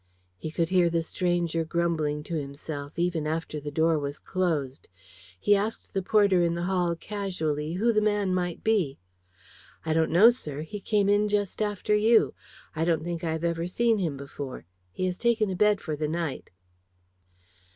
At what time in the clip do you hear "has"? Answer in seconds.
15.05-15.19